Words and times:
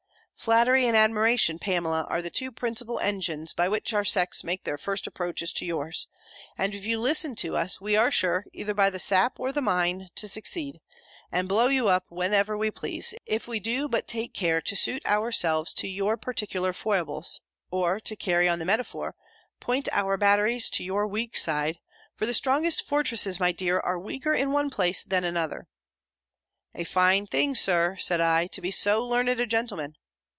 Flattery 0.35 0.87
and 0.87 0.97
admiration, 0.97 1.59
Pamela, 1.59 2.07
are 2.09 2.19
the 2.19 2.31
two 2.31 2.51
principal 2.51 2.97
engines 2.99 3.53
by 3.53 3.69
which 3.69 3.93
our 3.93 4.03
sex 4.03 4.43
make 4.43 4.63
their 4.63 4.77
first 4.79 5.05
approaches 5.05 5.53
to 5.53 5.67
yours; 5.67 6.07
and 6.57 6.73
if 6.73 6.83
you 6.83 6.99
listen 6.99 7.35
to 7.35 7.55
us, 7.55 7.79
we 7.79 7.95
are 7.95 8.09
sure, 8.09 8.45
either 8.51 8.73
by 8.73 8.89
the 8.89 8.97
sap 8.97 9.39
or 9.39 9.51
the 9.51 9.61
mine, 9.61 10.09
to 10.15 10.27
succeed, 10.27 10.79
and 11.31 11.47
blow 11.47 11.67
you 11.67 11.89
up 11.89 12.05
when 12.09 12.33
ever 12.33 12.57
we 12.57 12.71
please, 12.71 13.13
if 13.27 13.47
we 13.47 13.59
do 13.59 13.87
but 13.87 14.07
take 14.07 14.33
care 14.33 14.59
to 14.61 14.75
suit 14.75 15.05
ourselves 15.05 15.73
to 15.75 15.87
your 15.87 16.17
particular 16.17 16.73
foibles; 16.73 17.41
or, 17.69 17.99
to 17.99 18.15
carry 18.15 18.49
on 18.49 18.57
the 18.57 18.65
metaphor, 18.65 19.13
point 19.59 19.87
our 19.91 20.17
batteries 20.17 20.71
to 20.71 20.83
your 20.83 21.05
weak 21.05 21.37
side 21.37 21.77
for 22.15 22.25
the 22.25 22.33
strongest 22.33 22.83
fortresses, 22.87 23.39
my 23.39 23.51
dear, 23.51 23.79
are 23.81 23.99
weaker 23.99 24.33
in 24.33 24.51
one 24.51 24.71
place 24.71 25.03
than 25.03 25.23
another." 25.23 25.67
"A 26.73 26.83
fine 26.83 27.27
thing, 27.27 27.53
Sir," 27.53 27.95
said 27.99 28.19
I, 28.19 28.47
"to 28.47 28.59
be 28.61 28.71
so 28.71 29.05
learned 29.07 29.29
a 29.39 29.45
gentleman!" 29.45 29.97